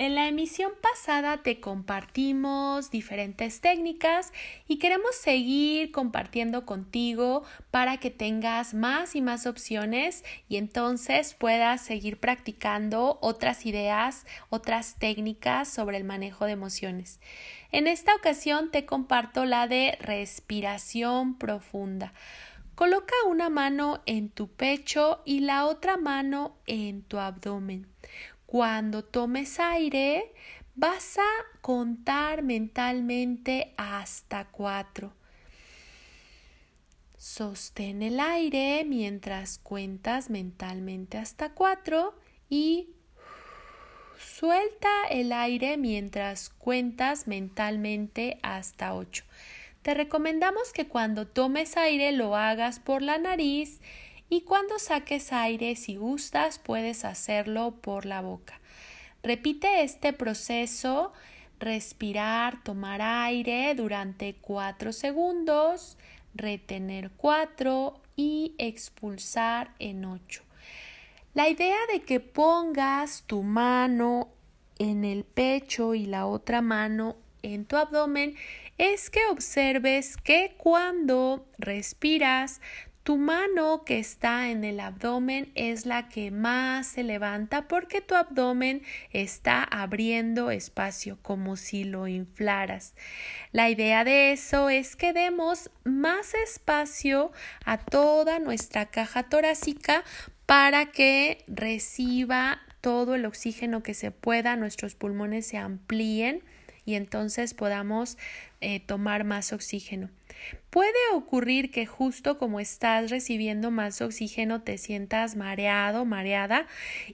[0.00, 4.32] En la emisión pasada te compartimos diferentes técnicas
[4.68, 11.80] y queremos seguir compartiendo contigo para que tengas más y más opciones y entonces puedas
[11.80, 17.18] seguir practicando otras ideas, otras técnicas sobre el manejo de emociones.
[17.72, 22.12] En esta ocasión te comparto la de respiración profunda.
[22.76, 27.88] Coloca una mano en tu pecho y la otra mano en tu abdomen.
[28.48, 30.32] Cuando tomes aire,
[30.74, 35.12] vas a contar mentalmente hasta cuatro.
[37.18, 42.88] Sostén el aire mientras cuentas mentalmente hasta cuatro y
[44.18, 49.24] suelta el aire mientras cuentas mentalmente hasta ocho.
[49.82, 53.82] Te recomendamos que cuando tomes aire lo hagas por la nariz
[54.28, 58.60] y cuando saques aire, si gustas, puedes hacerlo por la boca.
[59.22, 61.12] Repite este proceso,
[61.58, 65.96] respirar, tomar aire durante cuatro segundos,
[66.34, 70.42] retener cuatro y expulsar en ocho.
[71.34, 74.28] La idea de que pongas tu mano
[74.78, 78.34] en el pecho y la otra mano en tu abdomen
[78.78, 82.60] es que observes que cuando respiras
[83.08, 88.14] tu mano que está en el abdomen es la que más se levanta porque tu
[88.14, 92.94] abdomen está abriendo espacio como si lo inflaras.
[93.50, 97.32] La idea de eso es que demos más espacio
[97.64, 100.04] a toda nuestra caja torácica
[100.44, 106.42] para que reciba todo el oxígeno que se pueda, nuestros pulmones se amplíen
[106.88, 108.16] y entonces podamos
[108.62, 110.08] eh, tomar más oxígeno.
[110.70, 116.66] Puede ocurrir que justo como estás recibiendo más oxígeno te sientas mareado, mareada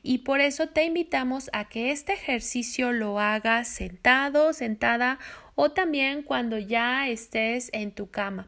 [0.04, 5.18] y por eso te invitamos a que este ejercicio lo hagas sentado, sentada
[5.56, 8.46] o también cuando ya estés en tu cama.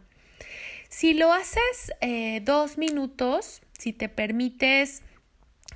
[0.89, 5.03] Si lo haces eh, dos minutos, si te permites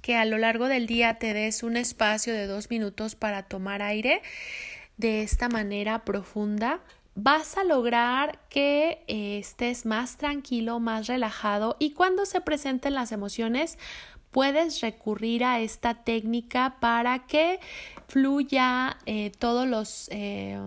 [0.01, 3.83] que a lo largo del día te des un espacio de dos minutos para tomar
[3.83, 4.23] aire
[5.01, 6.81] de esta manera profunda,
[7.15, 13.11] vas a lograr que eh, estés más tranquilo, más relajado y cuando se presenten las
[13.11, 13.79] emociones
[14.31, 17.61] puedes recurrir a esta técnica para que
[18.09, 20.59] fluya eh, todos los eh,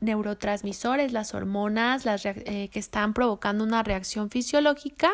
[0.00, 5.10] neurotransmisores, las hormonas las, que están provocando una reacción fisiológica,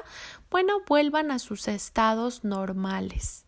[0.50, 3.44] bueno, vuelvan a sus estados normales.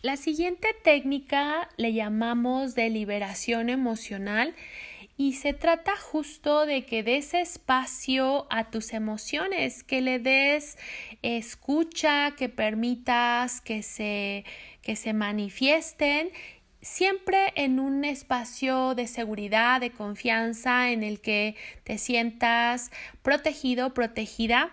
[0.00, 4.54] La siguiente técnica le llamamos de liberación emocional
[5.16, 10.78] y se trata justo de que des espacio a tus emociones, que le des
[11.22, 14.44] escucha, que permitas que se,
[14.82, 16.30] que se manifiesten
[16.80, 22.92] siempre en un espacio de seguridad, de confianza, en el que te sientas
[23.22, 24.70] protegido, protegida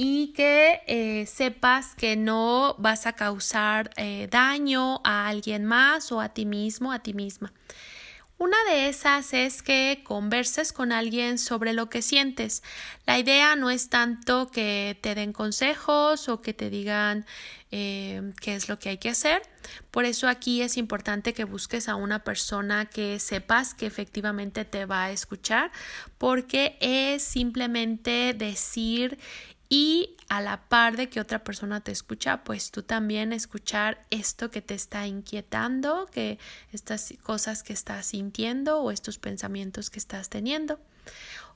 [0.00, 6.20] y que eh, sepas que no vas a causar eh, daño a alguien más o
[6.20, 7.52] a ti mismo, a ti misma.
[8.38, 12.62] Una de esas es que converses con alguien sobre lo que sientes.
[13.04, 17.26] La idea no es tanto que te den consejos o que te digan
[17.72, 19.42] eh, qué es lo que hay que hacer.
[19.90, 24.86] Por eso aquí es importante que busques a una persona que sepas que efectivamente te
[24.86, 25.72] va a escuchar,
[26.16, 29.18] porque es simplemente decir
[29.68, 34.50] y a la par de que otra persona te escucha, pues tú también escuchar esto
[34.50, 36.38] que te está inquietando, que
[36.72, 40.78] estas cosas que estás sintiendo o estos pensamientos que estás teniendo.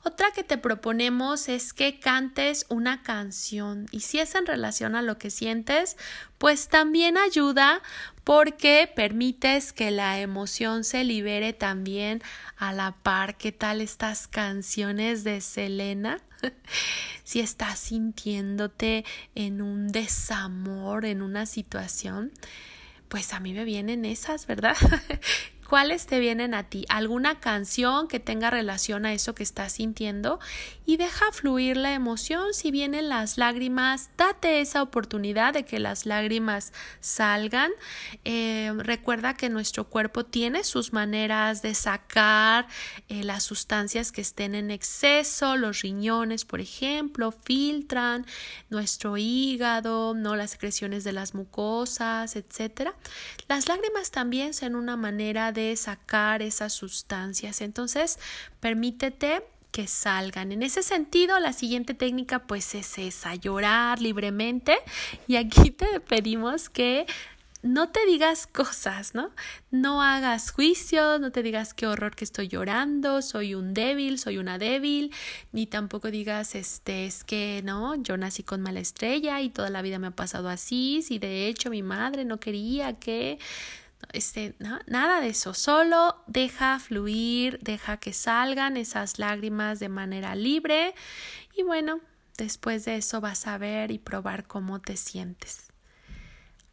[0.04, 5.02] Otra que te proponemos es que cantes una canción y si es en relación a
[5.02, 5.96] lo que sientes,
[6.38, 7.80] pues también ayuda
[8.24, 12.20] porque permites que la emoción se libere también
[12.56, 13.36] a la par.
[13.36, 16.20] ¿Qué tal estas canciones de Selena?
[17.24, 19.04] si estás sintiéndote
[19.34, 22.32] en un desamor, en una situación,
[23.08, 24.76] pues a mí me vienen esas, ¿verdad?
[25.72, 30.38] cuáles te vienen a ti, alguna canción que tenga relación a eso que estás sintiendo
[30.84, 32.52] y deja fluir la emoción.
[32.52, 37.70] Si vienen las lágrimas, date esa oportunidad de que las lágrimas salgan.
[38.26, 42.66] Eh, recuerda que nuestro cuerpo tiene sus maneras de sacar
[43.08, 48.26] eh, las sustancias que estén en exceso, los riñones, por ejemplo, filtran
[48.68, 52.94] nuestro hígado, no las secreciones de las mucosas, etcétera.
[53.48, 57.60] Las lágrimas también son una manera de sacar esas sustancias.
[57.60, 58.18] Entonces,
[58.60, 59.42] permítete
[59.72, 60.52] que salgan.
[60.52, 64.76] En ese sentido, la siguiente técnica pues es esa, llorar libremente
[65.26, 67.06] y aquí te pedimos que
[67.62, 69.30] no te digas cosas, ¿no?
[69.70, 74.38] No hagas juicios, no te digas qué horror que estoy llorando, soy un débil, soy
[74.38, 75.12] una débil,
[75.52, 77.94] ni tampoco digas, este, es que, ¿no?
[78.02, 81.46] Yo nací con mala estrella y toda la vida me ha pasado así, si de
[81.46, 83.38] hecho mi madre no quería que,
[84.12, 84.54] este,
[84.86, 90.94] nada de eso, solo deja fluir, deja que salgan esas lágrimas de manera libre
[91.56, 92.00] y bueno,
[92.36, 95.72] después de eso vas a ver y probar cómo te sientes.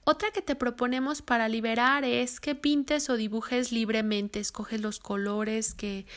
[0.06, 5.76] Otra que te proponemos para liberar es que pintes o dibujes libremente, escoges los colores
[5.76, 6.08] que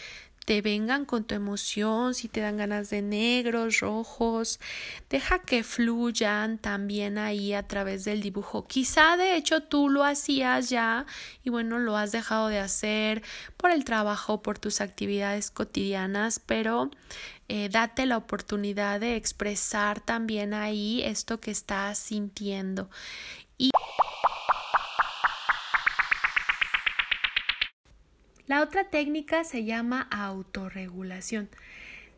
[0.45, 4.61] te vengan con tu emoción, si te dan ganas de negros, rojos,
[5.09, 8.67] deja que fluyan también ahí a través del dibujo.
[8.67, 11.07] Quizá de hecho tú lo hacías ya
[11.45, 13.23] y bueno, lo has dejado de hacer
[13.57, 16.91] por el trabajo, por tus actividades cotidianas, pero
[17.49, 22.89] eh, date la oportunidad de expresar también ahí esto que estás sintiendo.
[28.47, 31.49] La otra técnica se llama autorregulación.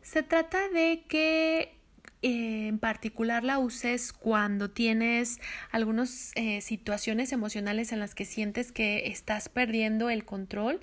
[0.01, 1.75] Se trata de que
[2.21, 5.39] eh, en particular la uses cuando tienes
[5.71, 10.79] algunas eh, situaciones emocionales en las que sientes que estás perdiendo el control.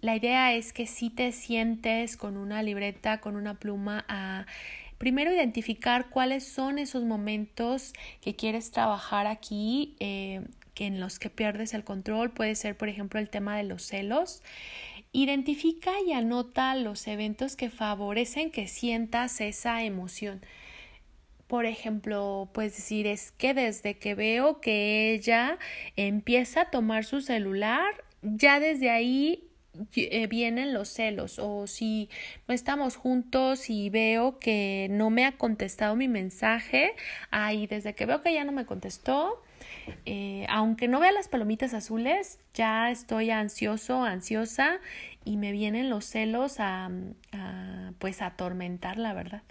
[0.00, 4.46] La idea es que si te sientes con una libreta, con una pluma a
[4.96, 10.42] primero identificar cuáles son esos momentos que quieres trabajar aquí, eh,
[10.74, 12.30] que en los que pierdes el control.
[12.30, 14.42] Puede ser, por ejemplo, el tema de los celos.
[15.12, 20.42] Identifica y anota los eventos que favorecen que sientas esa emoción.
[21.46, 25.58] Por ejemplo, puedes decir, es que desde que veo que ella
[25.96, 27.92] empieza a tomar su celular,
[28.22, 29.50] ya desde ahí
[29.94, 32.10] eh, vienen los celos o si
[32.46, 36.94] no estamos juntos y veo que no me ha contestado mi mensaje,
[37.30, 39.42] ahí desde que veo que ya no me contestó,
[40.06, 44.80] eh, aunque no vea las palomitas azules, ya estoy ansioso, ansiosa
[45.24, 46.90] y me vienen los celos a,
[47.32, 49.42] a pues a atormentar, la verdad.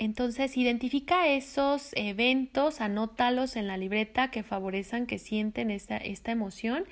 [0.00, 6.84] Entonces, identifica esos eventos, anótalos en la libreta que favorezcan que sienten esta, esta emoción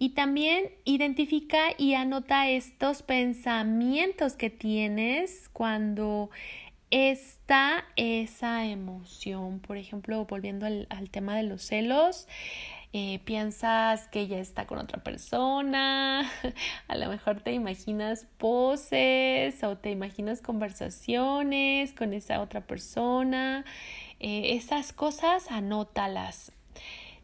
[0.00, 6.30] y también identifica y anota estos pensamientos que tienes cuando
[6.90, 9.60] está esa emoción.
[9.60, 12.26] Por ejemplo, volviendo al, tema de los celos,
[12.92, 16.30] eh, piensas que ella está con otra persona,
[16.88, 23.64] a lo mejor te imaginas poses o te imaginas conversaciones con esa otra persona.
[24.18, 26.52] Eh, esas cosas anótalas.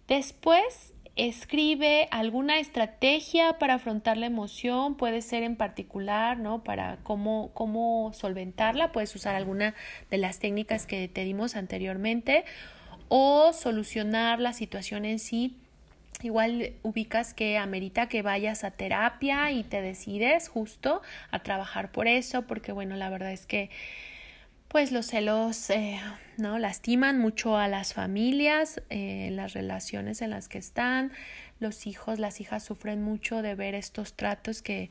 [0.09, 6.63] Después escribe alguna estrategia para afrontar la emoción, puede ser en particular, ¿no?
[6.63, 9.75] Para cómo, cómo solventarla, puedes usar alguna
[10.11, 12.45] de las técnicas que te dimos anteriormente
[13.09, 15.57] o solucionar la situación en sí.
[16.23, 22.09] Igual ubicas que amerita que vayas a terapia y te decides justo a trabajar por
[22.09, 23.71] eso, porque bueno, la verdad es que
[24.69, 26.01] pues los celos eh,
[26.37, 31.13] no lastiman mucho a las familias, eh, las relaciones en las que están,
[31.61, 34.91] los hijos, las hijas sufren mucho de ver estos tratos que,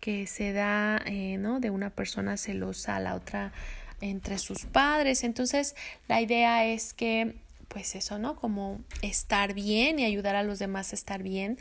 [0.00, 1.60] que se da eh, ¿no?
[1.60, 3.52] de una persona celosa a la otra
[4.00, 5.24] entre sus padres.
[5.24, 5.76] Entonces,
[6.08, 7.36] la idea es que
[7.68, 8.34] pues eso, ¿no?
[8.34, 11.56] Como estar bien y ayudar a los demás a estar bien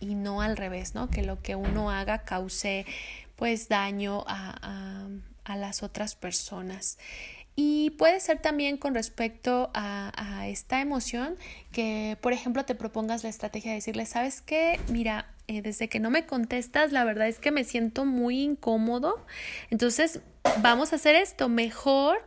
[0.00, 1.10] y no al revés, ¿no?
[1.10, 2.86] Que lo que uno haga cause
[3.36, 5.08] pues daño a, a,
[5.46, 6.98] las otras personas.
[7.54, 11.36] Y puede ser también con respecto a, a, esta emoción
[11.70, 14.80] que, por ejemplo, te propongas la estrategia de decirle, ¿sabes qué?
[14.88, 19.26] Mira, eh, desde que no me contestas, la verdad es que me siento muy incómodo.
[19.70, 20.20] Entonces,
[20.62, 21.50] vamos a hacer esto.
[21.50, 22.24] Mejor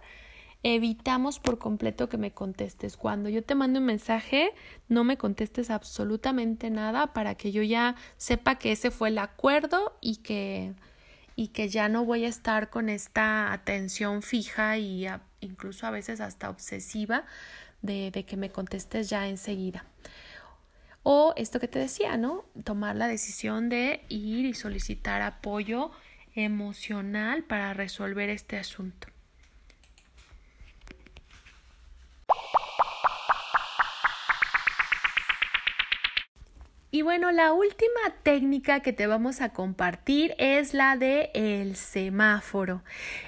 [0.61, 2.97] evitamos por completo que me contestes.
[2.97, 4.51] Cuando yo te mando un mensaje,
[4.89, 9.97] no me contestes absolutamente nada para que yo ya sepa que ese fue el acuerdo
[10.01, 10.73] y que
[11.35, 15.07] y que ya no voy a estar con esta atención fija y
[15.41, 17.25] incluso a veces hasta obsesiva
[17.81, 19.85] de, de que me contestes ya enseguida.
[21.03, 22.45] O esto que te decía, ¿no?
[22.63, 25.91] Tomar la decisión de ir y solicitar apoyo
[26.33, 29.07] emocional para resolver este asunto.
[36.95, 42.83] Y bueno, la última técnica que te vamos a compartir es la de el semáforo.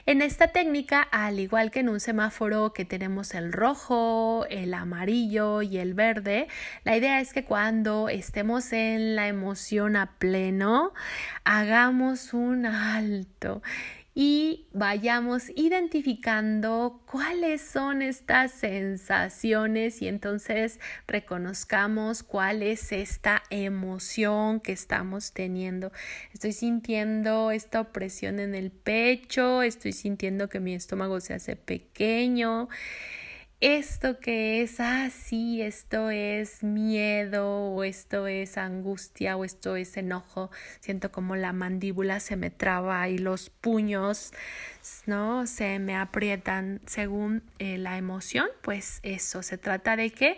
[0.05, 5.63] En esta técnica, al igual que en un semáforo que tenemos el rojo, el amarillo
[5.63, 6.47] y el verde,
[6.85, 10.93] la idea es que cuando estemos en la emoción a pleno,
[11.43, 13.61] hagamos un alto
[14.19, 24.71] y vayamos identificando cuáles son estas sensaciones y entonces reconozcamos cuál es esta emoción que
[24.71, 25.91] estamos teniendo.
[26.33, 32.69] Estoy sintiendo esta opresión en el pecho, estoy sintiendo que mi estómago se hace pequeño
[33.59, 39.97] esto que es, ah, sí, esto es miedo o esto es angustia o esto es
[39.97, 44.31] enojo, siento como la mandíbula se me traba y los puños,
[45.07, 45.47] ¿no?
[45.47, 50.37] Se me aprietan según eh, la emoción, pues eso, se trata de que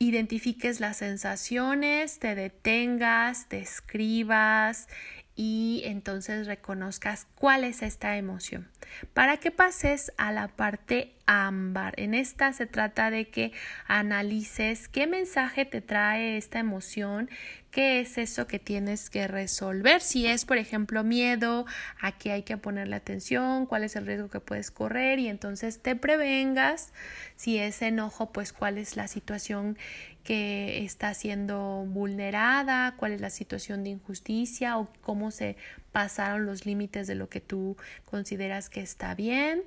[0.00, 4.88] identifiques las sensaciones, te detengas, te escribas
[5.36, 8.68] y entonces reconozcas cuál es esta emoción.
[9.14, 11.94] Para que pases a la parte ámbar.
[11.96, 13.52] En esta se trata de que
[13.86, 17.30] analices qué mensaje te trae esta emoción,
[17.70, 20.00] qué es eso que tienes que resolver.
[20.00, 21.64] Si es, por ejemplo, miedo,
[22.00, 25.80] a qué hay que ponerle atención, cuál es el riesgo que puedes correr y entonces
[25.80, 26.92] te prevengas.
[27.36, 29.78] Si es enojo, pues cuál es la situación
[30.22, 35.56] que está siendo vulnerada, cuál es la situación de injusticia o cómo se
[35.90, 39.64] pasaron los límites de lo que tú consideras que está bien.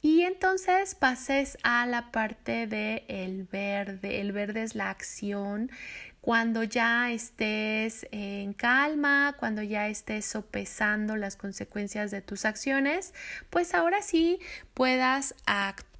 [0.00, 4.20] Y entonces pases a la parte de el verde.
[4.20, 5.70] El verde es la acción.
[6.20, 13.14] Cuando ya estés en calma, cuando ya estés sopesando las consecuencias de tus acciones,
[13.48, 14.40] pues ahora sí
[14.74, 15.95] puedas actuar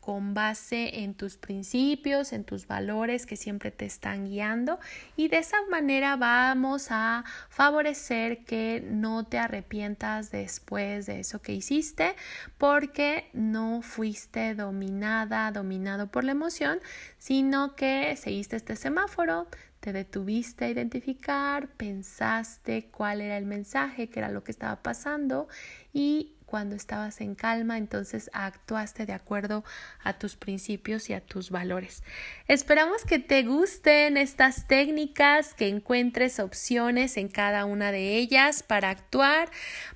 [0.00, 4.78] con base en tus principios, en tus valores que siempre te están guiando.
[5.16, 11.52] Y de esa manera vamos a favorecer que no te arrepientas después de eso que
[11.54, 12.14] hiciste
[12.56, 16.78] porque no fuiste dominada, dominado por la emoción,
[17.18, 19.48] sino que seguiste este semáforo,
[19.80, 25.48] te detuviste a identificar, pensaste cuál era el mensaje, qué era lo que estaba pasando
[25.92, 29.64] y cuando estabas en calma, entonces actuaste de acuerdo
[30.04, 32.02] a tus principios y a tus valores.
[32.46, 38.90] Esperamos que te gusten estas técnicas, que encuentres opciones en cada una de ellas para
[38.90, 39.48] actuar,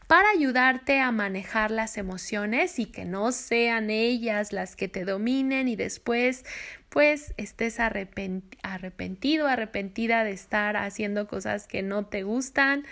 [0.06, 5.68] para ayudarte a manejar las emociones y que no sean ellas las que te dominen
[5.68, 6.46] y después
[6.88, 12.86] pues estés arrepentido, arrepentida de estar haciendo cosas que no te gustan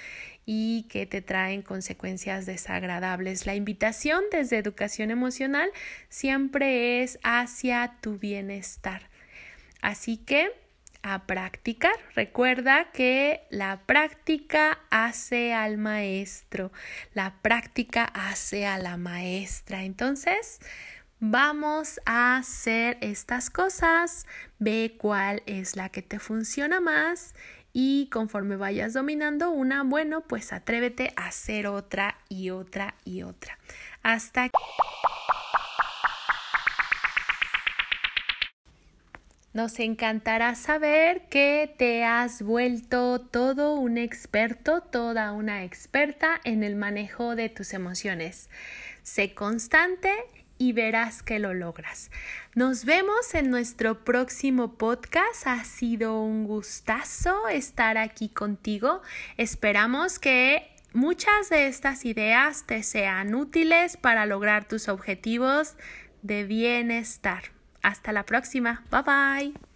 [0.46, 3.46] y que te traen consecuencias desagradables.
[3.46, 5.70] La invitación desde educación emocional
[6.08, 9.08] siempre es hacia tu bienestar.
[9.80, 10.50] Así que
[11.04, 11.94] a practicar.
[12.14, 16.72] Recuerda que la práctica hace al maestro,
[17.12, 19.84] la práctica hace a la maestra.
[19.84, 20.60] Entonces,
[21.20, 24.26] vamos a hacer estas cosas,
[24.58, 27.34] ve cuál es la que te funciona más
[27.76, 33.58] y conforme vayas dominando una, bueno, pues atrévete a hacer otra y otra y otra.
[34.02, 34.48] Hasta
[39.52, 46.74] Nos encantará saber que te has vuelto todo un experto, toda una experta en el
[46.74, 48.50] manejo de tus emociones.
[49.04, 50.12] Sé constante
[50.58, 52.10] y verás que lo logras.
[52.54, 55.46] Nos vemos en nuestro próximo podcast.
[55.46, 59.02] Ha sido un gustazo estar aquí contigo.
[59.36, 65.74] Esperamos que muchas de estas ideas te sean útiles para lograr tus objetivos
[66.22, 67.44] de bienestar.
[67.82, 68.84] Hasta la próxima.
[68.90, 69.73] Bye bye.